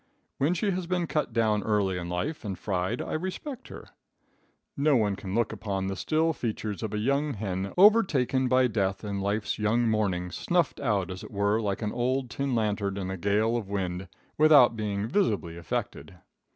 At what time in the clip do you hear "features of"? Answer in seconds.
6.33-6.91